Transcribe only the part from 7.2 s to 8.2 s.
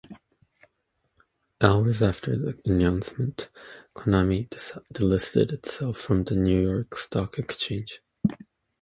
Exchange.